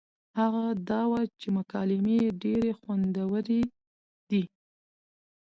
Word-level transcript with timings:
هغه 0.39 0.63
دا 0.89 1.01
وه 1.11 1.21
چې 1.39 1.47
مکالمې 1.57 2.15
يې 2.23 2.29
ډېرې 2.43 2.71
خوندورې 2.79 3.61
دي 4.29 4.43